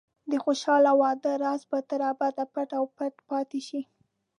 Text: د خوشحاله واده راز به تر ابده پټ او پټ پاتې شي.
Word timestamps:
د 0.31 0.33
خوشحاله 0.43 0.91
واده 1.01 1.31
راز 1.43 1.61
به 1.69 1.79
تر 1.89 2.01
ابده 2.11 2.43
پټ 2.53 2.69
او 2.79 2.83
پټ 2.97 3.13
پاتې 3.29 3.59
شي. 3.67 3.81